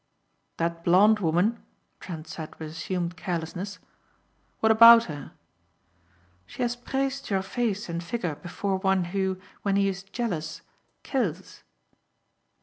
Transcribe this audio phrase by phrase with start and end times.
[0.57, 1.61] "That blond woman,"
[1.99, 3.77] Trent said with assumed carelessness.
[4.59, 5.33] "What about her?"
[6.47, 10.63] "She has praised your face and figure before one who, when he is jealous,
[11.03, 11.61] kills."